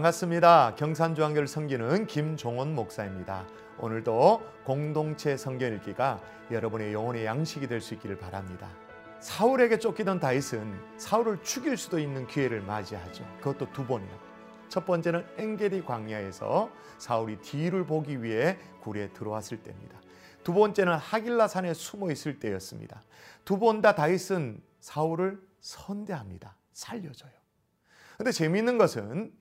반갑습니다. 0.00 0.76
경산중앙교를 0.76 1.46
섬기는 1.46 2.06
김종원 2.06 2.74
목사입니다. 2.74 3.46
오늘도 3.78 4.40
공동체 4.64 5.36
성경 5.36 5.74
읽기가 5.74 6.20
여러분의 6.50 6.94
영혼의 6.94 7.26
양식이 7.26 7.66
될 7.66 7.82
수 7.82 7.94
있기를 7.94 8.16
바랍니다. 8.18 8.70
사울에게 9.20 9.78
쫓기던 9.78 10.18
다윗은 10.20 10.96
사울을 10.96 11.42
죽일 11.42 11.76
수도 11.76 11.98
있는 11.98 12.26
기회를 12.26 12.62
맞이하죠. 12.62 13.24
그것도 13.42 13.72
두 13.72 13.86
번이나. 13.86 14.12
첫 14.68 14.86
번째는 14.86 15.26
engedi 15.38 15.84
광야에서 15.84 16.70
사울이 16.96 17.38
뒤를 17.42 17.84
보기 17.84 18.22
위해 18.22 18.56
굴에 18.80 19.08
들어왔을 19.12 19.62
때입니다. 19.62 20.00
두 20.42 20.54
번째는 20.54 20.94
하길라 20.96 21.46
산에 21.48 21.74
숨어 21.74 22.10
있을 22.10 22.38
때였습니다. 22.38 23.02
두 23.44 23.58
번 23.58 23.82
다 23.82 23.94
다윗은 23.94 24.62
사울을 24.80 25.42
선대합니다. 25.60 26.56
살려줘요. 26.72 27.32
근데 28.16 28.32
재미있는 28.32 28.78
것은 28.78 29.32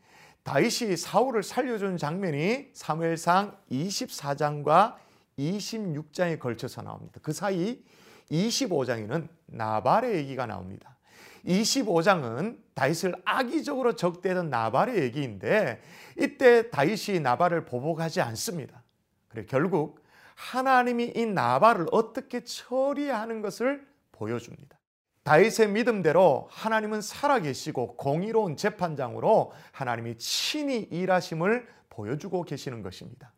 다윗이 0.44 0.98
사울을 0.98 1.44
살려준 1.44 1.98
장면이 1.98 2.70
사무엘상 2.74 3.58
24장과 3.72 4.96
26장에 5.38 6.40
걸쳐서 6.40 6.82
나옵니다. 6.82 7.20
그 7.22 7.32
사이 7.34 7.84
25장에는 8.32 9.28
나발의 9.48 10.16
얘기가 10.16 10.46
나옵니다. 10.46 10.98
25장은 11.46 12.58
다윗을 12.74 13.16
악의적으로 13.26 13.96
적대던 13.96 14.50
나발의 14.50 15.02
얘기인데 15.04 15.82
이때 16.18 16.70
다윗이 16.70 17.20
나발을 17.22 17.66
보복하지 17.66 18.22
않습니다. 18.22 18.84
그래 19.30 19.46
결국 19.48 20.04
하나님이 20.36 21.14
이 21.16 21.26
나발을 21.26 21.88
어떻게 21.92 22.44
처리하는 22.44 23.42
것을 23.42 23.86
보여줍니다. 24.12 24.79
다윗의 25.24 25.70
믿음대로 25.70 26.48
하나님은 26.52 27.02
살아계시고 27.02 27.98
공의로운 27.98 28.58
재판장으로 28.58 29.52
하나님이 29.72 30.18
친히 30.18 30.80
일하심을 30.80 31.68
보여주고 31.90 32.44
계시는 32.44 32.82
것입니다. 32.82 33.32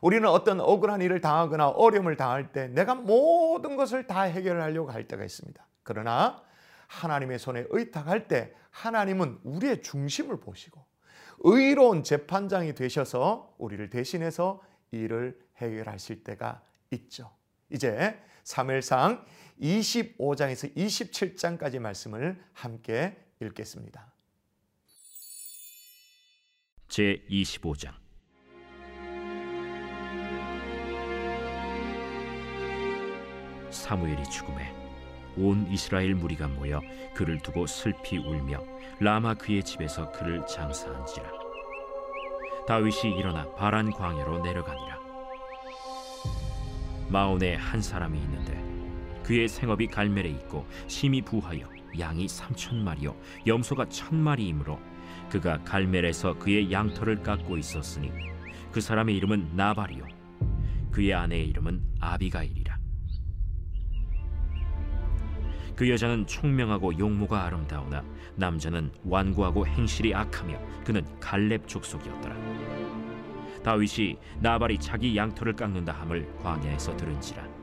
우리는 0.00 0.28
어떤 0.28 0.60
억울한 0.60 1.00
일을 1.00 1.20
당하거나 1.20 1.68
어려움을 1.68 2.16
당할 2.16 2.52
때 2.52 2.68
내가 2.68 2.94
모든 2.94 3.76
것을 3.76 4.06
다 4.06 4.22
해결하려고 4.22 4.90
할 4.90 5.08
때가 5.08 5.24
있습니다. 5.24 5.66
그러나 5.82 6.42
하나님의 6.88 7.38
손에 7.38 7.64
의탁할 7.70 8.28
때 8.28 8.52
하나님은 8.70 9.40
우리의 9.42 9.82
중심을 9.82 10.38
보시고 10.38 10.84
의로운 11.40 12.02
재판장이 12.02 12.74
되셔서 12.74 13.54
우리를 13.58 13.90
대신해서 13.90 14.60
일을 14.90 15.38
해결하실 15.56 16.24
때가 16.24 16.62
있죠. 16.90 17.30
이제 17.70 18.18
3일상 18.44 19.24
25장에서 19.60 20.74
27장까지 20.76 21.78
말씀을 21.78 22.42
함께 22.52 23.16
읽겠습니다. 23.40 24.12
제 26.88 27.24
25장. 27.28 27.92
사무엘이 33.70 34.24
죽음에 34.30 34.74
온 35.36 35.66
이스라엘 35.70 36.14
무리가 36.14 36.48
모여 36.48 36.80
그를 37.14 37.38
두고 37.40 37.66
슬피 37.66 38.16
울며 38.16 38.64
라마 39.00 39.34
그의 39.34 39.62
집에서 39.62 40.10
그를 40.12 40.46
장사한지라. 40.46 41.30
다윗이 42.66 43.18
일어나 43.18 43.52
바란 43.54 43.90
광야로 43.90 44.42
내려가니라. 44.42 44.98
마온에 47.08 47.54
한 47.54 47.82
사람이 47.82 48.18
있는데 48.18 48.75
그의 49.26 49.48
생업이 49.48 49.88
갈멜에 49.88 50.28
있고 50.28 50.64
심히 50.86 51.20
부하여 51.20 51.68
양이 51.98 52.28
삼천 52.28 52.84
마리요 52.84 53.16
염소가 53.44 53.88
천 53.88 54.16
마리이므로 54.16 54.78
그가 55.28 55.58
갈멜에서 55.64 56.34
그의 56.38 56.70
양털을 56.70 57.24
깎고 57.24 57.58
있었으니 57.58 58.12
그 58.70 58.80
사람의 58.80 59.16
이름은 59.16 59.56
나발이요 59.56 60.06
그의 60.92 61.12
아내의 61.12 61.48
이름은 61.48 61.82
아비가일이라. 62.00 62.78
그 65.74 65.90
여자는 65.90 66.26
총명하고 66.26 66.98
용모가 66.98 67.44
아름다우나 67.44 68.02
남자는 68.36 68.92
완고하고 69.04 69.66
행실이 69.66 70.14
악하며 70.14 70.58
그는 70.84 71.04
갈렙 71.20 71.68
족속이었더라. 71.68 72.34
다윗이 73.62 74.16
나발이 74.40 74.78
자기 74.78 75.16
양털을 75.16 75.54
깎는다 75.54 75.92
함을 75.92 76.32
광야에서 76.42 76.96
들은지라 76.96 77.55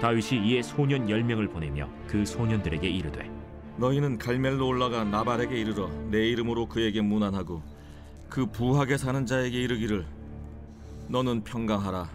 다윗이 0.00 0.48
이에 0.48 0.62
소년 0.62 1.10
열 1.10 1.24
명을 1.24 1.48
보내며 1.48 1.88
그 2.06 2.24
소년들에게 2.24 2.88
이르되 2.88 3.30
너희는 3.78 4.18
갈멜로 4.18 4.66
올라가 4.66 5.04
나발에게 5.04 5.58
이르러 5.58 5.88
내 6.10 6.28
이름으로 6.28 6.66
그에게 6.66 7.00
문안하고 7.00 7.62
그 8.28 8.46
부하게 8.46 8.96
사는 8.96 9.24
자에게 9.26 9.60
이르기를 9.60 10.06
너는 11.08 11.42
평강하라. 11.42 12.08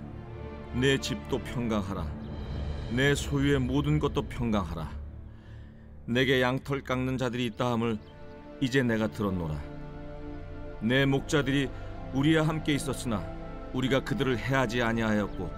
내 0.75 0.97
집도 0.97 1.39
평강하라. 1.39 2.05
내 2.91 3.15
소유의 3.15 3.59
모든 3.59 3.97
것도 3.97 4.23
평강하라. 4.23 4.89
내게 6.05 6.41
양털 6.41 6.81
깎는 6.81 7.17
자들이 7.17 7.45
있다 7.47 7.71
함을 7.71 7.97
이제 8.61 8.83
내가 8.83 9.07
들었노라. 9.07 9.59
내 10.81 11.05
목자들이 11.05 11.69
우리와 12.13 12.47
함께 12.47 12.73
있었으나 12.73 13.25
우리가 13.73 14.01
그들을 14.01 14.37
해하지 14.37 14.81
아니하였고 14.83 15.49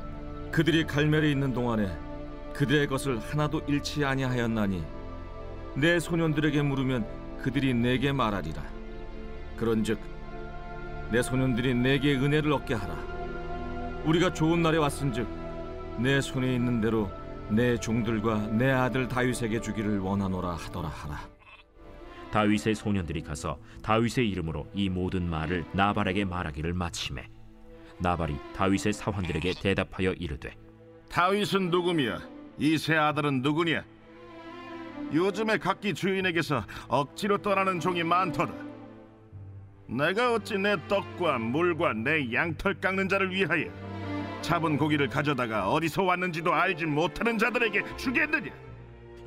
그들이 0.51 0.85
갈멜에 0.85 1.29
있는 1.29 1.53
동안에 1.53 2.05
그들의 2.57 2.87
것을 2.87 3.19
하나도 3.19 3.61
잃지 3.67 4.05
아니하였나니 4.05 4.83
내 5.75 5.99
소년들에게 5.99 6.61
물으면 6.61 7.05
그들이 7.41 7.73
내게 7.73 8.11
말하리라. 8.11 8.63
그런즉 9.57 9.99
내 11.11 11.21
소년들이 11.21 11.73
내게 11.73 12.15
은혜를 12.15 12.51
얻게 12.53 12.73
하라. 12.73 12.95
우리가 14.05 14.33
좋은 14.33 14.61
날에 14.61 14.77
왔은즉 14.77 15.27
내 15.99 16.21
손에 16.21 16.55
있는 16.55 16.81
대로 16.81 17.11
내 17.49 17.77
종들과 17.77 18.47
내 18.47 18.71
아들 18.71 19.07
다윗에게 19.07 19.61
주기를 19.61 19.99
원하노라 19.99 20.55
하더라 20.55 20.87
하라. 20.87 21.19
다윗의 22.31 22.75
소년들이 22.75 23.21
가서 23.21 23.59
다윗의 23.81 24.29
이름으로 24.29 24.67
이 24.73 24.89
모든 24.89 25.29
말을 25.29 25.65
나발에게 25.73 26.25
말하기를 26.25 26.73
마침에 26.73 27.29
나발이 27.99 28.35
다윗의 28.55 28.93
사환들에게 28.93 29.53
대답하여 29.61 30.11
이르되 30.13 30.53
다윗은 31.09 31.69
누구며 31.69 32.34
이 32.57 32.77
세 32.77 32.95
아들은 32.95 33.41
누구냐? 33.41 33.83
요즘에 35.13 35.57
각기 35.57 35.93
주인에게서 35.93 36.63
억지로 36.87 37.37
떠나는 37.37 37.79
종이 37.79 38.03
많도다. 38.03 38.53
내가 39.87 40.33
어찌 40.33 40.57
내 40.57 40.75
떡과 40.87 41.37
물과 41.39 41.93
내 41.93 42.31
양털 42.33 42.75
깎는 42.79 43.07
자를 43.07 43.31
위하여 43.33 43.65
잡은 44.41 44.77
고기를 44.77 45.07
가져다가 45.09 45.69
어디서 45.71 46.03
왔는지도 46.03 46.53
알지 46.53 46.85
못하는 46.85 47.37
자들에게 47.37 47.83
주겠느냐? 47.97 48.51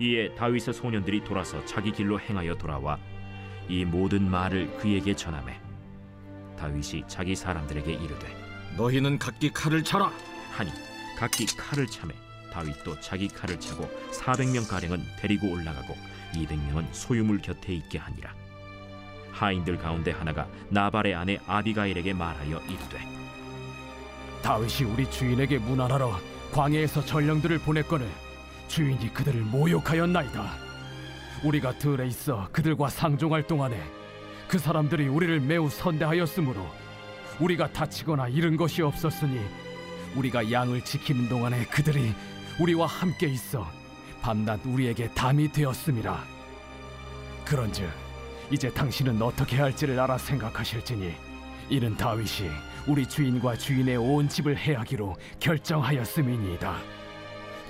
이에 0.00 0.34
다윗의 0.34 0.74
소년들이 0.74 1.22
돌아서 1.24 1.64
자기 1.64 1.92
길로 1.92 2.18
행하여 2.18 2.54
돌아와 2.54 2.98
이 3.68 3.84
모든 3.84 4.28
말을 4.30 4.76
그에게 4.78 5.14
전하매 5.14 5.60
다윗이 6.56 7.04
자기 7.08 7.34
사람들에게 7.34 7.92
이르되 7.92 8.26
너희는 8.76 9.18
각기 9.18 9.50
칼을 9.52 9.82
차라 9.84 10.10
하니 10.52 10.70
각기 11.16 11.46
칼을 11.46 11.86
차매 11.86 12.14
다윗도 12.52 13.00
자기 13.00 13.28
칼을 13.28 13.60
차고 13.60 13.88
400명 14.12 14.68
가량은 14.68 15.02
데리고 15.18 15.50
올라가고 15.50 15.96
200명은 16.34 16.86
소유물 16.92 17.38
곁에 17.38 17.74
있게 17.74 17.98
하니라 17.98 18.34
하인들 19.32 19.78
가운데 19.78 20.10
하나가 20.10 20.48
나발의 20.70 21.14
아내 21.14 21.38
아비가일에게 21.46 22.12
말하여 22.12 22.60
이르되 22.66 23.18
다윗이 24.42 24.90
우리 24.90 25.10
주인에게 25.10 25.58
문안하러 25.58 26.18
광야에서 26.52 27.04
전령들을 27.04 27.58
보냈거늘 27.58 28.08
주인이 28.68 29.12
그들을 29.12 29.40
모욕하였나이다. 29.42 30.68
우리가 31.44 31.78
들에 31.78 32.06
있어 32.06 32.48
그들과 32.52 32.88
상종할 32.88 33.46
동안에 33.46 33.80
그 34.48 34.58
사람들이 34.58 35.08
우리를 35.08 35.40
매우 35.40 35.68
선대하였으므로 35.68 36.66
우리가 37.40 37.72
다치거나 37.72 38.28
잃은 38.28 38.56
것이 38.56 38.82
없었으니 38.82 39.40
우리가 40.16 40.50
양을 40.50 40.84
지키는 40.84 41.28
동안에 41.28 41.64
그들이 41.66 42.12
우리와 42.58 42.86
함께 42.86 43.26
있어 43.28 43.66
밤낮 44.20 44.60
우리에게 44.64 45.08
담이 45.14 45.52
되었음이라. 45.52 46.24
그런즉 47.44 47.88
이제 48.50 48.68
당신은 48.72 49.22
어떻게 49.22 49.56
할지를 49.58 49.98
알아 50.00 50.18
생각하실지니 50.18 51.14
이는 51.70 51.96
다윗이 51.96 52.50
우리 52.86 53.06
주인과 53.06 53.56
주인의 53.56 53.96
온 53.96 54.28
집을 54.28 54.56
해하기로 54.56 55.16
결정하였음이니이다. 55.40 56.76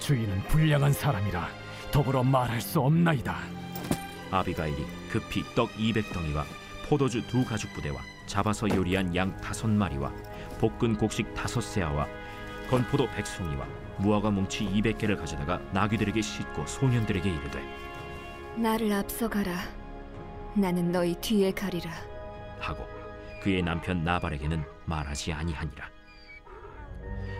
주인은 0.01 0.43
불량한 0.45 0.93
사람이라 0.93 1.49
더불어 1.91 2.23
말할 2.23 2.61
수 2.61 2.81
없나이다. 2.81 3.37
아비가일이 4.31 4.87
급히 5.11 5.43
떡 5.55 5.71
200덩이와 5.73 6.45
포도주 6.89 7.27
두 7.27 7.45
가죽 7.45 7.73
부대와 7.75 8.01
잡아서 8.27 8.69
요리한 8.69 9.15
양 9.17 9.37
다섯 9.41 9.69
마리와 9.69 10.13
볶은 10.61 10.97
곡식 10.97 11.35
다섯 11.35 11.61
세아와 11.61 12.07
건포도 12.71 13.09
백송이와 13.11 13.67
무화과 13.99 14.31
뭉치 14.31 14.65
200개를 14.67 15.17
가져다가 15.19 15.59
나귀들에게 15.73 16.21
싣고 16.21 16.67
소년들에게 16.67 17.29
이르되 17.29 17.63
나를 18.57 18.93
앞서가라. 18.93 19.53
나는 20.55 20.91
너희 20.91 21.15
뒤에 21.15 21.53
가리라. 21.53 21.91
하고 22.59 22.87
그의 23.43 23.63
남편 23.63 24.03
나발에게는 24.03 24.65
말하지 24.87 25.33
아니하니라 25.33 25.89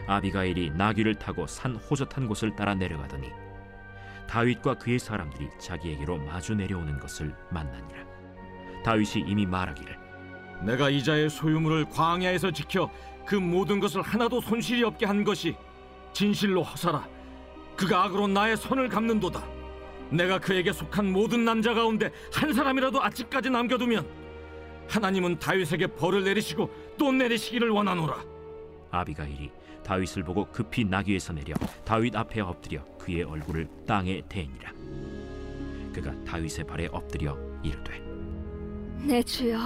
아비가일이 0.07 0.71
나귀를 0.71 1.17
타고 1.17 1.47
산 1.47 1.75
호젓한 1.75 2.29
곳을 2.29 2.55
따라 2.55 2.75
내려가더니 2.75 3.31
다윗과 4.29 4.75
그의 4.75 4.99
사람들이 4.99 5.49
자기에게로 5.59 6.19
마주 6.19 6.55
내려오는 6.55 6.99
것을 7.01 7.35
만나니라 7.51 8.05
다윗이 8.85 9.25
이미 9.27 9.45
말하기를 9.45 9.99
내가 10.63 10.89
이자의 10.89 11.31
소유물을 11.31 11.87
광야에서 11.87 12.53
지켜 12.53 12.91
그 13.29 13.35
모든 13.35 13.79
것을 13.79 14.01
하나도 14.01 14.41
손실이 14.41 14.83
없게 14.85 15.05
한 15.05 15.23
것이 15.23 15.55
진실로 16.15 16.63
허사라. 16.63 17.07
그가 17.77 18.05
악으로 18.05 18.27
나의 18.27 18.57
손을 18.57 18.89
갚는도다. 18.89 19.47
내가 20.09 20.39
그에게 20.39 20.73
속한 20.73 21.13
모든 21.13 21.45
남자 21.45 21.75
가운데 21.75 22.11
한 22.33 22.55
사람이라도 22.55 23.03
아직까지 23.03 23.51
남겨두면 23.51 24.09
하나님은 24.89 25.39
다윗에게 25.39 25.89
벌을 25.89 26.25
내리시고 26.25 26.71
또 26.97 27.13
내리시기를 27.13 27.69
원하노라. 27.69 28.25
아비가일이 28.93 29.51
다윗을 29.85 30.23
보고 30.23 30.47
급히 30.47 30.87
나귀에서 30.87 31.35
내려 31.35 31.55
다윗 31.85 32.17
앞에 32.17 32.41
엎드려 32.41 32.83
그의 32.97 33.25
얼굴을 33.25 33.69
땅에 33.87 34.23
대니라. 34.27 34.73
그가 35.93 36.15
다윗의 36.25 36.65
발에 36.65 36.89
엎드려 36.91 37.37
이르되 37.63 38.01
내 39.07 39.23
주여 39.23 39.59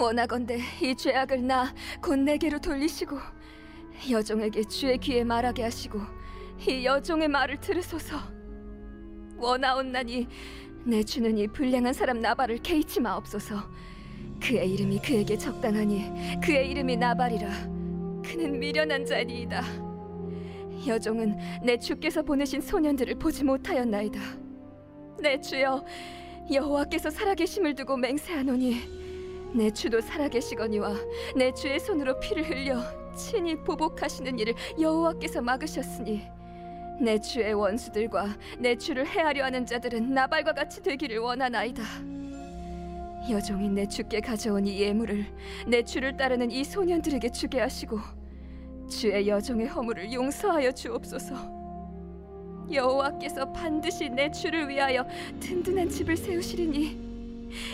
원하건대 0.00 0.58
이 0.82 0.94
죄악을 0.94 1.46
나 1.46 1.74
곧 2.02 2.16
내게로 2.20 2.58
돌리시고 2.58 3.18
여종에게 4.10 4.64
주의 4.64 4.96
귀에 4.98 5.24
말하게 5.24 5.64
하시고 5.64 6.00
이 6.66 6.84
여종의 6.84 7.28
말을 7.28 7.60
들으소서. 7.60 8.16
원하옵나니 9.36 10.26
내 10.84 11.02
주는 11.02 11.36
이 11.36 11.46
불량한 11.46 11.92
사람 11.92 12.20
나발을 12.20 12.58
개의치 12.58 13.00
마옵소서. 13.00 13.56
그의 14.42 14.72
이름이 14.72 15.00
그에게 15.00 15.36
적당하니 15.36 16.40
그의 16.42 16.70
이름이 16.70 16.96
나발이라. 16.96 17.50
그는 18.24 18.58
미련한 18.58 19.04
자니이다. 19.04 19.62
여종은 20.86 21.36
내 21.62 21.78
주께서 21.78 22.22
보내신 22.22 22.60
소년들을 22.62 23.16
보지 23.16 23.44
못하였나이다. 23.44 24.20
내 25.20 25.38
주여 25.40 25.84
여호와께서 26.50 27.10
살아계심을 27.10 27.74
두고 27.74 27.98
맹세하노니 27.98 28.99
내 29.54 29.70
주도 29.70 30.00
살아계시거니와 30.00 30.94
내 31.36 31.52
주의 31.52 31.78
손으로 31.80 32.18
피를 32.20 32.48
흘려 32.48 32.80
친히 33.16 33.56
보복하시는 33.56 34.38
일을 34.38 34.54
여호와께서 34.80 35.40
막으셨으니 35.42 36.22
내 37.00 37.18
주의 37.18 37.52
원수들과 37.52 38.36
내 38.58 38.76
주를 38.76 39.06
해하려 39.06 39.44
하는 39.44 39.66
자들은 39.66 40.12
나발과 40.12 40.52
같이 40.52 40.82
되기를 40.82 41.18
원하나이다. 41.18 41.82
여종이 43.30 43.68
내 43.68 43.86
주께 43.86 44.20
가져온 44.20 44.66
이 44.66 44.80
예물을 44.80 45.26
내 45.66 45.82
주를 45.82 46.16
따르는 46.16 46.50
이 46.50 46.62
소년들에게 46.62 47.30
주게 47.30 47.60
하시고 47.60 47.98
주의 48.88 49.28
여종의 49.28 49.66
허물을 49.68 50.12
용서하여 50.12 50.72
주옵소서. 50.72 51.60
여호와께서 52.70 53.50
반드시 53.52 54.08
내 54.08 54.30
주를 54.30 54.68
위하여 54.68 55.04
든든한 55.40 55.88
집을 55.88 56.16
세우시리니 56.16 57.09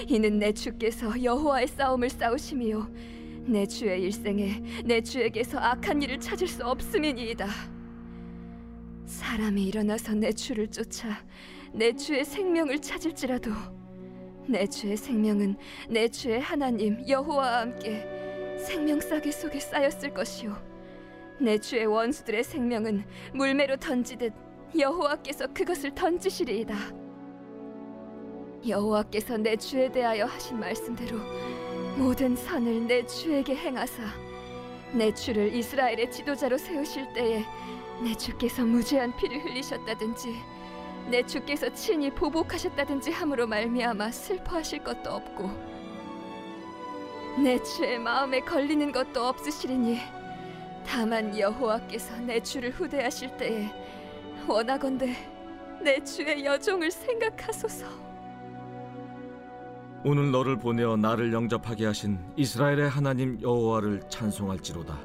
이는 0.09 0.39
내 0.39 0.53
주께서 0.53 1.23
여호와의 1.23 1.69
싸움을 1.69 2.11
싸우심이요 2.11 2.91
내 3.47 3.67
주의 3.67 4.03
일생에 4.03 4.63
내 4.85 5.01
주에게서 5.01 5.59
악한 5.59 6.03
일을 6.03 6.19
찾을 6.19 6.49
수 6.49 6.65
없음이니이다. 6.65 7.47
사람이 9.07 9.65
일어나서 9.65 10.15
내 10.15 10.33
주를 10.33 10.67
쫓아 10.69 11.25
내 11.73 11.93
주의 11.95 12.25
생명을 12.25 12.81
찾을지라도 12.81 13.51
내 14.49 14.67
주의 14.67 14.97
생명은 14.97 15.57
내 15.89 16.09
주의 16.09 16.41
하나님 16.41 17.07
여호와와 17.09 17.61
함께 17.61 18.57
생명 18.59 19.01
싸개 19.01 19.31
속에 19.31 19.61
쌓였을 19.61 20.13
것이요 20.13 20.57
내 21.39 21.59
주의 21.59 21.87
원수들의 21.87 22.43
생명은 22.43 23.05
물매로 23.35 23.77
던지듯 23.77 24.33
여호와께서 24.77 25.53
그것을 25.53 25.95
던지시리이다. 25.95 27.06
여호와께서 28.69 29.37
내 29.37 29.57
주에 29.57 29.91
대하여 29.91 30.27
하신 30.27 30.59
말씀대로 30.59 31.19
모든 31.97 32.35
선을 32.35 32.87
내 32.87 33.05
주에게 33.07 33.55
행하사 33.55 34.03
내 34.93 35.13
주를 35.13 35.55
이스라엘의 35.55 36.11
지도자로 36.11 36.59
세우실 36.59 37.13
때에 37.13 37.45
내 38.03 38.15
주께서 38.15 38.65
무죄한 38.65 39.17
피를 39.17 39.45
흘리셨다든지 39.45 40.35
내 41.11 41.23
주께서 41.25 41.73
친히 41.73 42.11
보복하셨다든지 42.11 43.13
함으로 43.13 43.47
말미암아 43.47 44.11
슬퍼하실 44.11 44.85
것도 44.85 45.11
없고 45.11 45.51
내 47.43 47.63
주의 47.63 47.99
마음에 47.99 48.41
걸리는 48.41 48.91
것도 48.93 49.25
없으시리니 49.25 49.99
다만 50.87 51.37
여호와께서 51.39 52.17
내 52.19 52.41
주를 52.41 52.71
후대하실 52.71 53.37
때에 53.37 53.69
원하건대 54.47 55.15
내 55.83 56.03
주의 56.03 56.45
여종을 56.45 56.91
생각하소서. 56.91 58.06
오늘 60.09 60.31
너를 60.31 60.57
보내어 60.57 60.97
나를 60.97 61.33
영접하게 61.33 61.85
하신 61.87 62.17
이스라엘의 62.37 62.89
하나님 62.89 63.43
여호와를 63.43 64.03
찬송할지로다. 64.09 65.01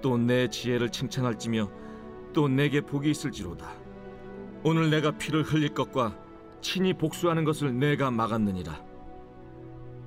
또 0.00 0.16
내 0.16 0.48
지혜를 0.48 0.88
칭찬할지며 0.88 1.70
또 2.32 2.48
내게 2.48 2.80
복이 2.80 3.10
있을지로다. 3.10 3.66
오늘 4.62 4.88
내가 4.88 5.10
피를 5.10 5.42
흘릴 5.42 5.74
것과 5.74 6.16
친히 6.62 6.94
복수하는 6.94 7.44
것을 7.44 7.78
내가 7.78 8.10
막았느니라. 8.10 8.82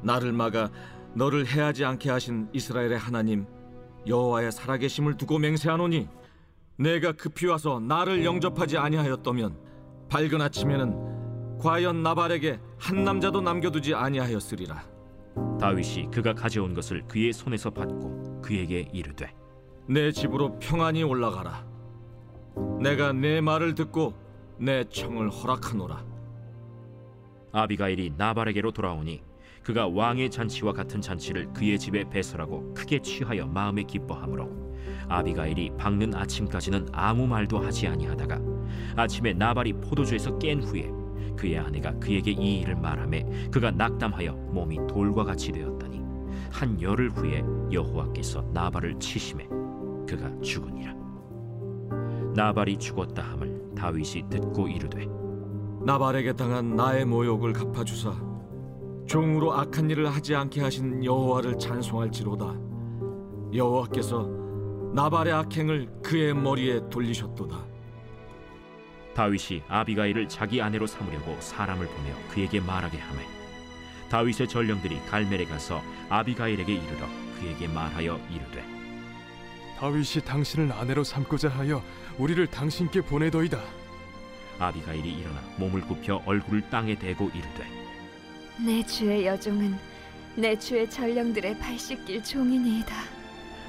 나를 0.02 0.32
막아 0.34 0.72
너를 1.14 1.46
해하지 1.46 1.86
않게 1.86 2.10
하신 2.10 2.50
이스라엘의 2.54 2.98
하나님 2.98 3.46
여호와의 4.08 4.54
살아계심을 4.54 5.18
두고 5.18 5.38
맹세하노니 5.38 6.08
내가 6.78 7.12
급히 7.12 7.46
와서 7.46 7.80
나를 7.80 8.26
영접하지 8.26 8.80
아니하였더면 8.80 9.56
밝은 10.10 10.42
아침에는 10.42 11.17
과연 11.60 12.04
나발에게 12.04 12.60
한 12.78 13.04
남자도 13.04 13.42
남겨두지 13.42 13.96
아니하였으리라. 13.96 14.84
다윗이 15.60 16.12
그가 16.12 16.34
가져온 16.34 16.74
것을 16.74 17.04
그의 17.08 17.34
손에서 17.34 17.70
받고 17.72 18.42
그에게 18.42 18.88
이르되 18.94 19.34
내 19.88 20.12
집으로 20.12 20.60
평안히 20.60 21.04
올라가라. 21.04 21.66
내가 22.82 23.14
내 23.14 23.42
말을 23.42 23.76
듣고 23.76 24.14
내 24.58 24.84
청을 24.86 25.30
허락하노라. 25.30 26.04
아비가일이 27.52 28.14
나발에게로 28.18 28.72
돌아오니 28.72 29.24
그가 29.64 29.88
왕의 29.88 30.30
잔치와 30.30 30.74
같은 30.74 31.02
잔치를 31.02 31.54
그의 31.54 31.78
집에 31.80 32.08
배설하고 32.10 32.74
크게 32.74 33.02
취하여 33.02 33.46
마음에 33.46 33.84
기뻐하므로 33.84 34.50
아비가일이 35.10 35.72
밝는 35.78 36.16
아침까지는 36.16 36.90
아무 36.92 37.28
말도 37.28 37.60
하지 37.60 37.88
아니하다가 37.88 38.40
아침에 38.96 39.34
나발이 39.34 39.74
포도주에서 39.74 40.38
깬 40.38 40.62
후에 40.64 40.92
그의 41.38 41.58
아내가 41.60 41.94
그에게 42.00 42.32
이 42.32 42.62
일을 42.62 42.76
말하매 42.76 43.50
그가 43.52 43.72
낙담하여 43.72 44.34
몸이 44.34 44.80
돌과 44.88 45.24
같이 45.24 45.52
되었더니 45.52 46.02
한 46.52 46.82
열흘 46.82 47.10
후에 47.12 47.44
여호와께서 47.72 48.42
나발을 48.54 49.00
치심해 49.00 49.48
그가 50.08 50.32
죽으니라. 50.42 50.96
나발이 52.36 52.78
죽었다 52.78 53.24
함을 53.24 53.72
다윗이 53.76 54.30
듣고 54.30 54.68
이르되 54.68 55.06
나발에게 55.86 56.34
당한 56.34 56.76
나의 56.76 57.06
모욕을 57.06 57.54
갚아주사 57.54 58.14
종으로 59.06 59.54
악한 59.54 59.90
일을 59.90 60.08
하지 60.08 60.36
않게 60.36 60.62
하신 60.62 61.04
여호와를 61.04 61.58
찬송할지로다. 61.58 62.54
여호와께서 63.54 64.30
나발의 64.94 65.34
악행을 65.34 66.02
그의 66.04 66.34
머리에 66.34 66.82
돌리셨도다 66.90 67.77
다윗이 69.18 69.64
아비가일을 69.68 70.30
자기 70.30 70.62
아내로 70.62 70.86
삼으려고 70.86 71.42
사람을 71.42 71.88
보내어 71.88 72.16
그에게 72.30 72.60
말하게 72.60 73.00
하매 73.00 73.24
다윗의 74.10 74.48
전령들이 74.48 75.00
갈멜에 75.10 75.46
가서 75.46 75.84
아비가일에게 76.08 76.72
이르러 76.72 77.08
그에게 77.40 77.68
말하여 77.68 78.20
이르되 78.30 78.64
다윗이 79.80 80.24
당신을 80.24 80.72
아내로 80.72 81.04
삼고자 81.04 81.50
하여 81.50 81.84
우리를 82.20 82.46
당신께 82.48 83.02
보내더이다. 83.02 83.60
아비가일이 84.60 85.12
일어나 85.14 85.42
몸을 85.58 85.82
굽혀 85.82 86.22
얼굴을 86.26 86.70
땅에 86.70 86.94
대고 86.94 87.30
이르되 87.30 87.68
내 88.64 88.86
주의 88.86 89.26
여종은 89.26 89.78
내 90.36 90.58
주의 90.58 90.88
전령들의 90.88 91.58
발 91.58 91.78
씻길 91.78 92.24
종이니이다. 92.24 92.96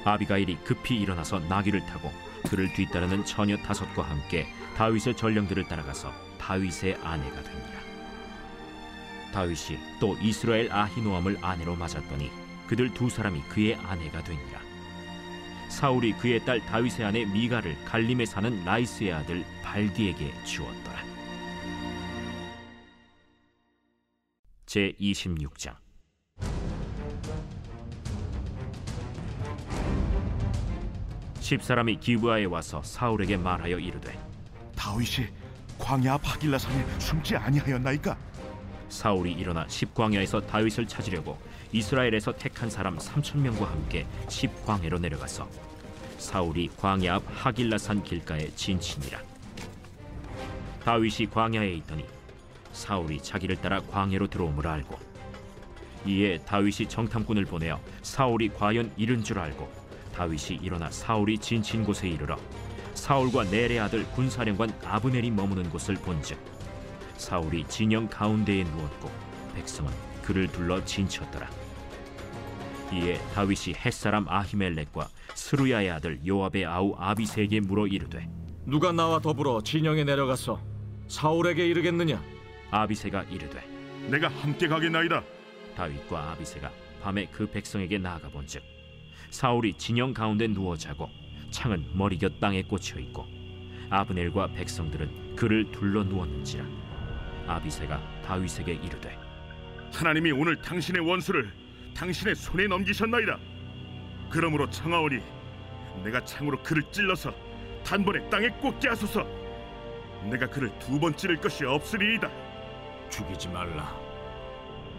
아비가일이 0.05 0.57
급히 0.63 0.99
일어나서 0.99 1.39
나귀를 1.39 1.79
타고 1.87 2.11
그를 2.47 2.71
뒤따르는 2.73 3.25
처녀 3.25 3.57
다섯과 3.57 4.03
함께 4.03 4.47
다윗의 4.75 5.17
전령들을 5.17 5.67
따라가서 5.67 6.13
다윗의 6.37 6.95
아내가 7.03 7.43
되니라. 7.43 7.79
다윗이 9.33 9.79
또 9.99 10.17
이스라엘 10.21 10.71
아히노암을 10.71 11.37
아내로 11.41 11.75
맞았더니 11.75 12.31
그들 12.67 12.93
두 12.93 13.09
사람이 13.09 13.41
그의 13.49 13.75
아내가 13.75 14.23
되니라. 14.23 14.61
사울이 15.69 16.13
그의 16.13 16.43
딸 16.45 16.59
다윗의 16.65 17.05
아내 17.05 17.25
미가를 17.25 17.77
갈림에 17.85 18.25
사는 18.25 18.63
라이스의 18.65 19.13
아들 19.13 19.45
발디에게 19.63 20.43
주었더라. 20.43 20.99
제 24.65 24.93
26장 24.99 25.75
집사람이 31.49 31.95
기브아에 31.99 32.45
와서 32.45 32.79
사울에게 32.83 33.35
말하여 33.35 33.79
이르되 33.79 34.15
다윗이 34.75 35.29
광야 35.79 36.13
앞 36.13 36.21
하길라 36.23 36.59
산에 36.59 36.85
숨지 36.99 37.35
아니하였나이까? 37.35 38.15
사울이 38.89 39.31
일어나 39.31 39.67
십광야에서 39.67 40.41
다윗을 40.41 40.87
찾으려고 40.87 41.39
이스라엘에서 41.71 42.33
택한 42.33 42.69
사람 42.69 42.99
삼천 42.99 43.41
명과 43.41 43.65
함께 43.67 44.05
십광야로 44.27 44.99
내려가서 44.99 45.49
사울이 46.19 46.69
광야 46.77 47.15
앞 47.15 47.23
하길라산 47.27 48.03
길가에 48.03 48.51
진친이라 48.51 49.19
다윗이 50.85 51.31
광야에 51.31 51.71
있더니 51.77 52.05
사울이 52.73 53.23
자기를 53.23 53.55
따라 53.55 53.79
광야로 53.79 54.27
들어옴을 54.27 54.67
알고 54.67 54.99
이에 56.05 56.37
다윗이 56.45 56.87
정탐꾼을 56.89 57.45
보내어 57.45 57.79
사울이 58.03 58.49
과연 58.49 58.91
이른 58.97 59.23
줄 59.23 59.39
알고 59.39 59.78
다윗이 60.19 60.59
일어나 60.61 60.91
사울이 60.91 61.37
진친 61.37 61.85
곳에 61.85 62.09
이르러 62.09 62.37
사울과 62.93 63.45
넬의 63.45 63.79
아들 63.79 64.03
군사령관 64.11 64.69
아브넬이 64.83 65.31
머무는 65.31 65.69
곳을 65.69 65.95
본즉 65.95 66.37
사울이 67.15 67.63
진영 67.69 68.05
가운데에 68.09 68.65
누웠고 68.65 69.09
백성은 69.55 69.93
그를 70.21 70.49
둘러 70.49 70.83
진쳤더라. 70.83 71.49
이에 72.91 73.17
다윗이 73.33 73.75
햇사람 73.77 74.25
아히멜렉과 74.27 75.07
스루야의 75.35 75.89
아들 75.89 76.19
요압의 76.27 76.65
아우 76.65 76.95
아비세에게 76.97 77.61
물어 77.61 77.87
이르되 77.87 78.29
누가 78.65 78.91
나와 78.91 79.19
더불어 79.21 79.61
진영에 79.61 80.03
내려가서 80.03 80.59
사울에게 81.07 81.65
이르겠느냐? 81.65 82.21
아비세가 82.71 83.23
이르되 83.23 83.63
내가 84.09 84.27
함께 84.27 84.67
가겠나이다. 84.67 85.23
다윗과 85.77 86.31
아비세가 86.31 86.69
밤에 87.01 87.27
그 87.31 87.49
백성에게 87.49 87.99
나아가 87.99 88.27
본즉 88.27 88.78
사울이 89.29 89.73
진영 89.73 90.13
가운데 90.13 90.47
누워 90.47 90.75
자고 90.75 91.09
창은 91.51 91.85
머리 91.93 92.17
곁 92.17 92.39
땅에 92.39 92.61
꽂혀 92.63 92.99
있고 92.99 93.25
아브넬과 93.89 94.53
백성들은 94.53 95.35
그를 95.35 95.71
둘러 95.71 96.03
누웠는지라 96.03 96.65
아비세가 97.47 98.21
다윗에게 98.25 98.73
이르되 98.73 99.17
하나님이 99.93 100.31
오늘 100.31 100.55
당신의 100.61 101.07
원수를 101.07 101.51
당신의 101.95 102.35
손에 102.35 102.67
넘기셨나이다. 102.67 103.39
그러므로 104.29 104.69
청하오니 104.69 105.17
내가 106.03 106.23
창으로 106.23 106.61
그를 106.61 106.83
찔러서 106.91 107.33
단번에 107.83 108.29
땅에 108.29 108.47
꽂게 108.49 108.89
하소서. 108.89 109.25
내가 110.29 110.47
그를 110.47 110.69
두 110.79 110.99
번 110.99 111.15
찌를 111.17 111.37
것이 111.37 111.65
없으리이다. 111.65 112.29
죽이지 113.09 113.49
말라. 113.49 113.97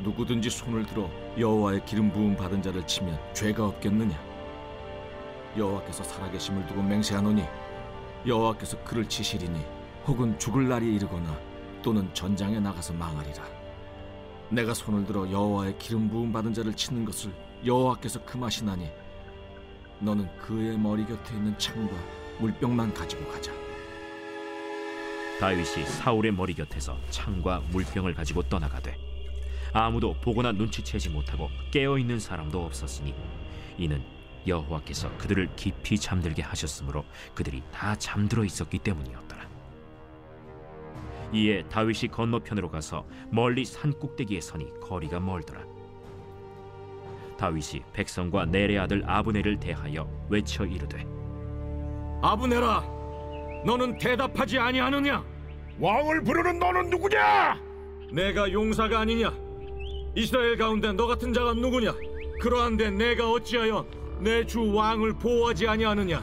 누구든지 0.03 0.51
손을 0.51 0.87
들어 0.87 1.09
여호와의 1.39 1.85
기름 1.85 2.11
부음 2.11 2.37
받은 2.37 2.63
자를 2.63 2.87
치면 2.87 3.19
죄가 3.35 3.67
없겠느냐? 3.67 4.19
여호와께서 5.57 6.05
살아계심을 6.05 6.67
두고 6.67 6.83
맹세하노니 6.83 7.45
여호와께서 8.27 8.83
그를 8.85 9.09
치시리니 9.09 9.61
혹은 10.07 10.39
죽을 10.39 10.69
날이 10.69 10.95
이르거나 10.95 11.39
또는 11.83 12.13
전장에 12.15 12.61
나가서 12.61 12.93
망하리라. 12.95 13.43
내가 14.51 14.75
손을 14.75 15.05
들어 15.05 15.31
여호와의 15.31 15.79
기름 15.79 16.09
부음 16.09 16.33
받은 16.33 16.53
자를 16.53 16.75
치는 16.75 17.05
것을 17.05 17.33
여호와께서 17.65 18.25
금하시나니 18.25 18.89
너는 20.01 20.29
그의 20.39 20.79
머리 20.79 21.05
곁에 21.05 21.35
있는 21.35 21.57
창과 21.59 21.95
물병만 22.39 22.95
가지고 22.95 23.31
가자. 23.31 23.53
다윗이 25.41 25.87
사울의 25.87 26.33
머리 26.33 26.53
곁에서 26.55 26.97
창과 27.11 27.63
물병을 27.71 28.15
가지고 28.15 28.43
떠나가되 28.43 29.10
아무도 29.73 30.15
보거나 30.21 30.53
눈치채지 30.53 31.11
못하고 31.11 31.49
깨어 31.71 31.99
있는 31.99 32.19
사람도 32.19 32.65
없었으니 32.65 33.15
이는 33.79 34.03
여호와께서 34.47 35.17
그들을 35.19 35.51
깊이 35.57 35.99
잠들게 35.99 36.43
하셨으므로 36.43 37.05
그들이 37.35 37.63
다 37.73 37.95
잠들어 37.97 38.45
있었기 38.45 38.79
때문이었더라. 38.79 39.49
이에 41.33 41.63
다윗이 41.65 42.11
건너편으로 42.11 42.71
가서 42.71 43.07
멀리 43.31 43.65
산 43.65 43.93
꼭대기에 43.93 44.41
서니 44.41 44.81
거리가 44.81 45.21
멀더라. 45.21 45.63
다윗이 47.39 47.83
백성과 47.93 48.47
넬의 48.47 48.79
아들 48.79 49.03
아브넬을 49.09 49.61
대하여 49.61 50.09
외쳐 50.29 50.67
이르되 50.67 51.07
아브네라, 52.23 52.83
너는 53.65 53.97
대답하지 53.99 54.59
아니하느냐? 54.59 55.25
왕을 55.79 56.23
부르는 56.23 56.59
너는 56.59 56.91
누구냐? 56.91 57.59
내가 58.13 58.53
용사가 58.53 59.01
아니냐? 59.01 59.33
이스라엘 60.15 60.57
가운데 60.57 60.93
너 60.93 61.07
같은 61.07 61.33
자가 61.33 61.55
누구냐? 61.55 61.95
그러한데 62.41 62.91
내가 62.91 63.31
어찌하여 63.31 63.87
내 64.21 64.45
주 64.45 64.73
왕을 64.75 65.15
보호하지 65.15 65.67
아니하느냐? 65.69 66.23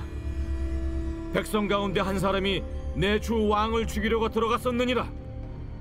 백성 1.34 1.68
가운데 1.68 2.00
한 2.02 2.20
사람이 2.20 2.64
내 2.96 3.20
주 3.20 3.48
왕을 3.48 3.88
죽이려고 3.88 4.30
들어갔었느니라. 4.30 5.08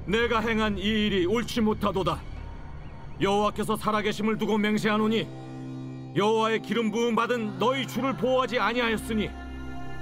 내가 0.07 0.41
행한 0.41 0.79
이 0.79 0.83
일이 0.83 1.27
옳지 1.27 1.63
못하도다. 1.63 2.21
여호와께서 3.21 3.77
살아계심을 3.77 4.39
두고 4.39 4.59
맹세하노니 4.59 5.27
여호와의 6.15 6.63
기름 6.63 6.91
부음 6.91 7.15
받은 7.17 7.59
너희 7.59 7.87
주를 7.87 8.15
보호하지 8.17 8.59
아니하였으니 8.59 9.31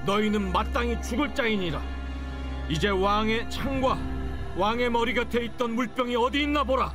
너희는 0.07 0.53
마땅히 0.53 1.01
죽을 1.03 1.35
자이니라. 1.35 1.81
이제 2.69 2.89
왕의 2.89 3.49
창과 3.51 3.99
왕의 4.57 4.91
머리 4.91 5.15
곁에 5.15 5.45
있던 5.45 5.75
물병이 5.75 6.17
어디 6.17 6.43
있나 6.43 6.65
보라. 6.65 6.93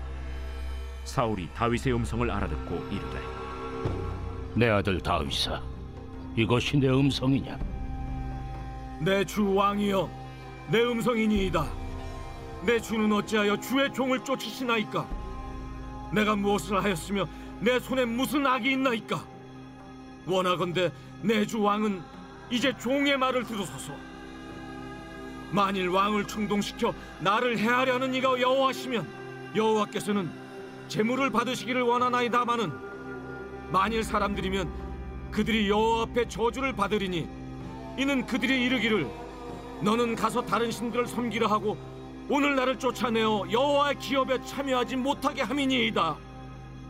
사울이 1.09 1.49
다윗의 1.55 1.93
음성을 1.93 2.29
알아듣고 2.29 2.87
이르되 2.91 3.19
내 4.55 4.69
아들 4.69 4.99
다윗아, 5.01 5.61
이것이 6.35 6.77
내 6.77 6.87
음성이냐? 6.89 7.57
내 9.01 9.23
주 9.25 9.53
왕이여, 9.53 10.09
내 10.69 10.83
음성이니이다. 10.83 11.65
내 12.65 12.79
주는 12.79 13.11
어찌하여 13.13 13.59
주의 13.59 13.91
종을 13.93 14.23
쫓으시나이까? 14.23 15.07
내가 16.13 16.35
무엇을 16.35 16.83
하였으며 16.83 17.25
내 17.59 17.79
손에 17.79 18.05
무슨 18.05 18.45
악이 18.45 18.71
있나이까? 18.71 19.23
원하건대 20.27 20.91
내 21.21 21.45
주 21.45 21.61
왕은 21.61 22.01
이제 22.51 22.75
종의 22.77 23.17
말을 23.17 23.45
들으소서. 23.45 23.93
만일 25.51 25.87
왕을 25.89 26.27
충동시켜 26.27 26.93
나를 27.21 27.57
해하려는 27.57 28.13
이가 28.13 28.39
여호와시면 28.39 29.07
여호와께서는 29.55 30.48
재물을 30.89 31.29
받으시기를 31.29 31.83
원하나이다마는 31.83 32.71
만일 33.71 34.03
사람들이면 34.03 35.29
그들이 35.29 35.69
여호와 35.69 36.03
앞에 36.03 36.27
저주를 36.27 36.73
받으리니 36.73 37.29
이는 37.97 38.25
그들이 38.25 38.63
이르기를 38.63 39.07
너는 39.81 40.15
가서 40.15 40.43
다른 40.43 40.71
신들을 40.71 41.05
섬기려 41.05 41.47
하고 41.47 41.77
오늘 42.27 42.55
나를 42.55 42.79
쫓아내어 42.79 43.45
여호와의 43.51 43.99
기업에 43.99 44.43
참여하지 44.43 44.95
못하게 44.95 45.43
함이니이다. 45.43 46.17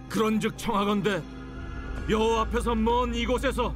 그런즉 0.07 0.57
청하건대 0.57 1.21
여호와 2.09 2.41
앞에서 2.41 2.75
먼 2.75 3.13
이곳에서 3.13 3.73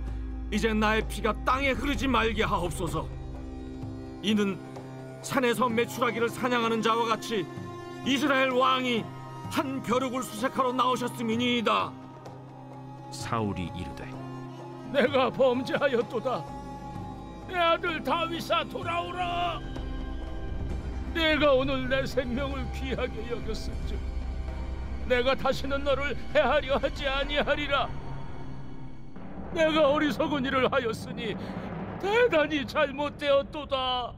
이제 0.52 0.74
나의 0.74 1.06
피가 1.08 1.34
땅에 1.44 1.72
흐르지 1.72 2.08
말게 2.08 2.44
하옵소서. 2.44 3.08
이는 4.22 4.58
산에서 5.22 5.68
메추라기를 5.68 6.30
사냥하는 6.30 6.82
자와 6.82 7.06
같이 7.06 7.46
이스라엘 8.06 8.52
왕이 8.52 9.04
한 9.54 9.84
벼룩을 9.84 10.24
수색하러 10.24 10.74
나오셨음이니이다. 10.74 11.94
사울이 13.12 13.70
이르되 13.76 14.10
내가 14.92 15.30
범죄하였도다. 15.30 16.44
내 17.48 17.56
아들 17.56 18.04
다윗아 18.04 18.64
돌아오라. 18.64 19.60
내가 21.14 21.54
오늘 21.54 21.88
내 21.88 22.04
생명을 22.04 22.66
귀하게 22.72 23.30
여겼은즉 23.30 24.00
내가 25.08 25.36
다시는 25.36 25.84
너를 25.84 26.18
해하려 26.34 26.78
하지 26.78 27.08
아니하리라. 27.08 27.88
내가 29.54 29.92
어리석은 29.92 30.46
일을 30.46 30.74
하였으니 30.74 31.36
대단히 32.02 32.66
잘못되었도다. 32.66 34.14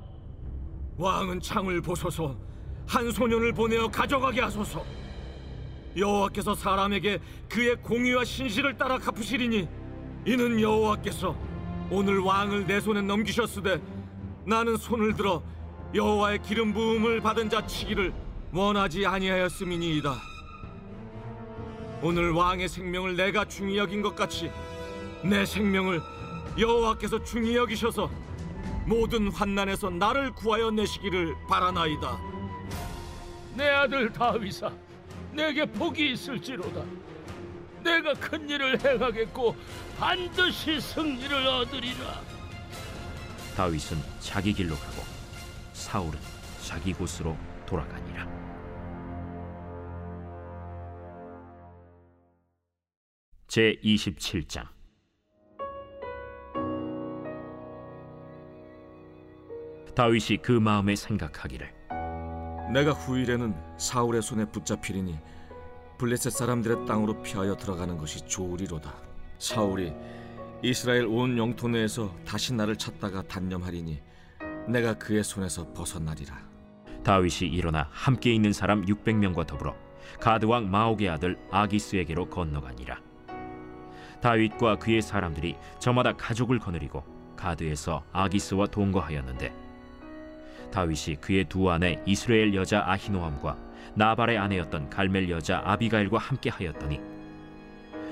왕은 0.98 1.42
창을 1.42 1.82
보소서 1.82 2.38
한 2.88 3.12
소년을 3.12 3.51
보내어 3.51 3.89
가져가게 3.89 4.39
하소서 4.39 4.82
여호와께서 5.96 6.56
사람에게 6.56 7.20
그의 7.50 7.75
공의와 7.78 8.24
신실을 8.24 8.78
따라 8.78 8.98
갚으시리니 8.98 9.68
이는 10.25 10.60
여호와께서 10.60 11.36
오늘 11.90 12.20
왕을 12.20 12.68
내 12.68 12.80
손에 12.80 13.02
넘기셨으되 13.02 13.82
나는 14.46 14.78
손을 14.78 15.16
들어 15.16 15.42
여호와의 15.94 16.42
기름 16.42 16.74
부음을 16.74 17.22
받은 17.22 17.50
자 17.50 17.66
치기를 17.66 18.14
원하지 18.54 19.06
아니하였음이니이다 19.06 20.16
오늘 22.02 22.32
왕의 22.32 22.68
생명을 22.68 23.16
내가 23.16 23.46
중히 23.46 23.78
여긴 23.78 24.02
것 24.02 24.16
같이 24.16 24.52
내 25.24 25.46
생명을 25.46 26.02
여호와께서 26.58 27.24
중히 27.24 27.56
여기셔서 27.56 28.10
모든 28.86 29.32
환난에서 29.32 29.90
나를 29.90 30.32
구하여 30.32 30.70
내시기를 30.70 31.36
바라나이다. 31.48 32.20
내 33.56 33.68
아들 33.68 34.14
다윗아, 34.14 34.72
내게 35.36 35.65
복이 35.65 36.13
있을지로다. 36.13 36.84
내가 37.84 38.13
큰 38.13 38.50
일을 38.50 38.80
행하겠고 38.84 39.56
반드시 40.00 40.80
승리를 40.80 41.36
얻으리라. 41.46 42.22
다윗은 43.56 43.98
자기 44.20 44.54
길로 44.54 44.75
가고 44.75 45.04
사울은 45.74 46.20
자기 46.62 46.94
곳으로 46.94 47.38
돌아가니라. 47.65 48.25
제 53.48 53.80
27장 53.84 54.68
다윗이 59.96 60.39
그 60.42 60.51
마음에 60.51 60.94
생각하기를 60.94 61.74
내가 62.72 62.91
후일에는 62.91 63.55
사울의 63.77 64.22
손에 64.22 64.45
붙잡히리니 64.45 65.17
블레셋 65.98 66.31
사람들의 66.34 66.86
땅으로 66.86 67.22
피하여 67.22 67.55
들어가는 67.55 67.98
것이 67.98 68.25
좋으리로다. 68.27 68.93
사울이 69.38 69.93
이스라엘 70.62 71.05
온 71.05 71.38
영토 71.38 71.67
내에서 71.67 72.13
다시 72.25 72.53
나를 72.53 72.75
찾다가 72.75 73.24
단념하리니 73.24 74.01
내가 74.67 74.95
그의 74.95 75.24
손에서 75.24 75.72
벗어나리라. 75.74 76.38
다윗이 77.03 77.51
일어나 77.51 77.88
함께 77.91 78.34
있는 78.34 78.51
사람 78.51 78.84
600명과 78.86 79.45
더불어 79.45 79.75
가드 80.19 80.45
왕 80.45 80.69
마옥의 80.69 81.10
아들 81.10 81.38
아기스에게로 81.51 82.29
건너가니라. 82.29 83.00
다윗과 84.22 84.79
그의 84.79 85.01
사람들이 85.01 85.55
저마다 85.77 86.13
가족을 86.13 86.57
거느리고 86.57 87.03
가드에서 87.36 88.03
아기스와 88.12 88.67
동거하였는데 88.67 89.64
다윗이 90.75 91.15
그의 91.22 91.46
두 91.46 91.72
아내 91.72 92.01
이스라엘 92.05 92.53
여자 92.53 92.84
아히노함과 92.86 93.58
나발의 93.94 94.38
아내였던 94.38 94.89
갈멜 94.89 95.29
여자 95.29 95.62
아비가일과 95.63 96.17
함께 96.17 96.50
하였더니 96.50 97.00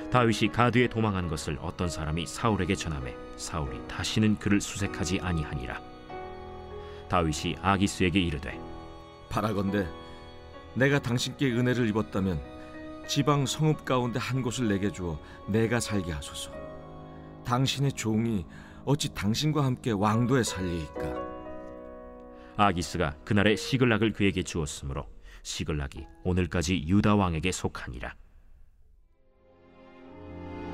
다윗이 0.10 0.50
가드에 0.54 0.88
도망한 0.88 1.28
것을 1.28 1.60
어떤 1.62 1.90
사람이 1.90 2.26
사울에게 2.26 2.76
전하매 2.76 3.14
사울이 3.36 3.86
다시는 3.90 4.40
그를 4.40 4.62
수색하지 4.62 5.20
아니하니라. 5.22 5.82
다윗이 7.10 7.58
아기스에게 7.62 8.22
이르되 8.22 8.58
바라건대 9.30 9.86
내가 10.74 11.00
당신께 11.00 11.52
은혜를 11.52 11.90
입었다면 11.90 12.40
지방 13.10 13.46
성읍 13.46 13.84
가운데 13.84 14.20
한 14.20 14.42
곳을 14.42 14.70
내게 14.70 14.90
주어 14.90 15.20
내가 15.48 15.82
살게 15.82 16.14
하소서. 16.14 16.50
당신의 17.44 17.92
종이 17.92 18.46
어찌 18.86 19.14
당신과 19.14 19.66
함께 19.66 19.92
왕도에 19.92 20.44
살리이까? 20.44 21.23
아기스가 22.58 23.16
그날의 23.26 23.58
시글락을 23.58 24.14
그에게 24.14 24.44
주었으므로 24.44 25.08
시글락이 25.42 26.06
오늘까지 26.24 26.84
유다 26.88 27.16
왕에게 27.16 27.52
속하니라. 27.52 28.16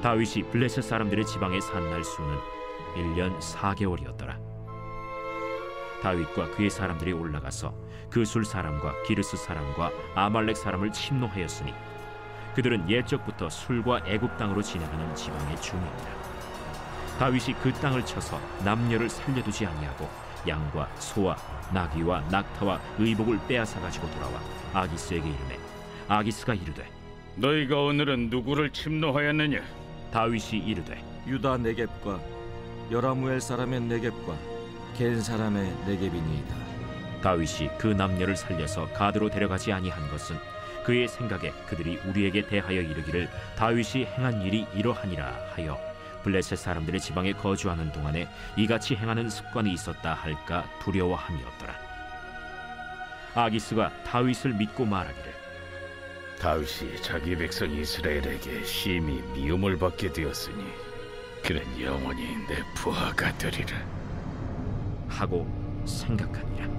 다윗이 0.02 0.50
블레셋 0.52 0.84
사람들의 0.84 1.26
지방에 1.26 1.60
산 1.60 1.90
날 1.90 2.04
수는 2.04 2.38
1년 2.96 3.40
4개월이었더라. 3.40 4.40
다윗과 6.02 6.52
그의 6.52 6.70
사람들이 6.70 7.12
올라가서 7.12 7.76
그술 8.10 8.46
사람과 8.46 8.94
기르스 9.04 9.36
사람과 9.36 9.92
아말렉 10.16 10.56
사람을 10.56 10.92
침노하였으니 10.92 11.74
그들은 12.56 12.90
옛적부터 12.90 13.50
술과 13.50 14.04
애굽 14.06 14.38
땅으로 14.38 14.62
지나가는 14.62 15.16
지방의 15.16 15.62
중이니라. 15.62 16.20
다윗이 17.20 17.54
그 17.62 17.74
땅을 17.74 18.06
쳐서 18.06 18.40
남녀를 18.64 19.10
살려두지 19.10 19.66
아니하고 19.66 20.10
양과 20.50 20.90
소와 20.98 21.38
나귀와 21.74 22.22
낙타와 22.30 22.80
의복을 22.98 23.40
빼앗아 23.48 23.80
가지고 23.80 24.10
돌아와 24.12 24.42
아기스에게 24.74 25.28
이르매 25.28 25.58
아기스가 26.08 26.54
이르되 26.56 26.86
너희가 27.36 27.80
오늘은 27.80 28.30
누구를 28.30 28.72
침노하였느냐? 28.72 29.62
다윗이 30.12 30.66
이르되 30.66 31.02
유다 31.28 31.58
네겝과 31.58 32.20
여라무엘 32.92 33.40
사람의 33.40 33.82
네겝과 33.82 34.36
겐 34.98 35.22
사람의 35.22 35.72
네겝이니이다. 35.86 36.56
다윗이 37.22 37.70
그 37.78 37.88
남녀를 37.88 38.36
살려서 38.36 38.88
가드로 38.94 39.30
데려가지 39.30 39.72
아니한 39.72 40.10
것은 40.10 40.36
그의 40.84 41.08
생각에 41.08 41.52
그들이 41.68 42.00
우리에게 42.06 42.48
대하여 42.48 42.82
이르기를 42.82 43.30
다윗이 43.58 44.06
행한 44.06 44.42
일이 44.42 44.66
이러하니라 44.74 45.52
하여 45.56 45.78
블레셋 46.24 46.58
사람들의 46.58 47.00
지방에 47.00 47.34
거주하는 47.34 47.92
동안에 47.92 48.28
이같이 48.58 48.96
행하는 48.96 49.30
습관이 49.30 49.72
있었다 49.74 50.14
할까 50.14 50.70
두려워함이었더라. 50.82 51.74
아기스가 53.36 54.04
다윗을 54.04 54.54
믿고 54.54 54.86
말하기를 54.86 55.34
다윗이 56.40 57.02
자기 57.02 57.36
백성 57.36 57.70
이스라엘에게 57.70 58.64
심히 58.64 59.22
미움을 59.34 59.78
받게 59.78 60.14
되었으니 60.14 60.64
그는 61.46 61.62
영원히 61.82 62.24
내 62.48 62.64
부하가 62.76 63.38
되리라. 63.38 63.78
하고 65.08 65.48
생각하니라. 65.86 66.79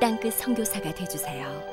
땅끝 0.00 0.32
선교사가 0.32 0.94
되주세요. 0.94 1.69